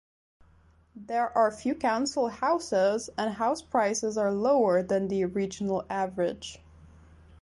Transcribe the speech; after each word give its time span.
There 0.95 1.29
are 1.37 1.51
few 1.51 1.75
council 1.75 2.27
houses 2.29 3.11
and 3.19 3.35
house 3.35 3.61
prices 3.61 4.17
are 4.17 4.31
lower 4.33 4.81
than 4.81 5.07
the 5.09 5.25
regional 5.25 5.85
average. 5.91 6.59